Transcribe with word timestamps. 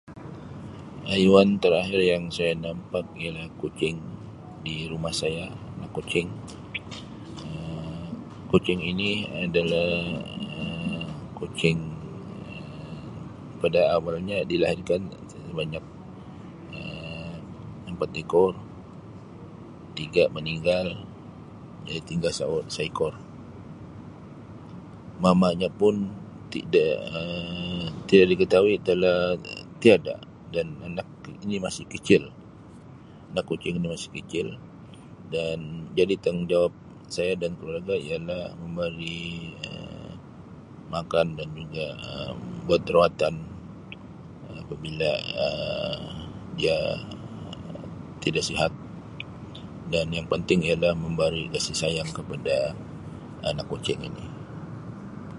Haiwan 1.09 1.49
terakhir 1.63 2.01
yang 2.11 2.23
saya 2.37 2.53
nampak 2.65 3.05
ialah 3.23 3.47
kucing 3.61 3.97
di 4.65 4.75
rumah 4.91 5.13
saya, 5.21 5.45
anak 5.73 5.91
kucing. 5.97 6.27
Um 7.47 8.09
Kucing 8.51 8.79
ini 8.91 9.09
adalah 9.45 9.89
Um 10.61 11.05
kucing 11.39 11.79
Um 12.49 13.03
pada 13.61 13.81
awalnya 13.95 14.37
dilahirkan 14.51 15.01
sebanyak 15.47 15.85
Um 16.77 17.35
empat 17.91 18.09
ekor, 18.23 18.53
tiga 19.97 20.23
meninggal 20.35 20.87
jadi 21.85 22.01
tinggal 22.09 22.33
seor-seekor. 22.37 23.13
Mamanya 25.23 25.69
pun 25.81 25.95
tidak 26.53 26.93
Um 27.19 27.85
tidak 28.09 28.27
diketahui 28.35 28.75
telah 28.89 29.19
tiada 29.81 30.15
dan 30.55 30.67
anak 30.87 31.07
ni 31.51 31.57
masih 31.67 31.85
kicil, 31.93 32.23
anak 33.31 33.45
kucing 33.49 33.75
ni 33.81 33.87
masih 33.95 34.11
kicil 34.19 34.47
dan 35.33 35.57
jadi 35.97 36.15
tanggungjawab 36.25 36.73
saya 37.13 37.33
dan 37.41 37.51
keluarga 37.59 37.95
ialah 38.07 38.45
memberi 38.61 39.27
Um 39.67 40.13
makan 40.93 41.27
dan 41.39 41.47
juga 41.59 41.87
buat 42.67 42.83
rawatan 42.93 43.35
Um 44.49 44.55
apabila 44.63 45.11
Um 45.43 46.01
dia 46.59 46.77
Um 47.71 47.87
tida 48.23 48.41
sihat 48.49 48.71
dan 49.93 50.05
yang 50.17 50.27
penting 50.33 50.59
ialah 50.67 50.91
memberi 51.05 51.43
kasih 51.55 51.77
sayang 51.83 52.09
kepada 52.15 52.55
anak 53.49 53.65
kucing 53.71 54.01
ini. 54.11 54.25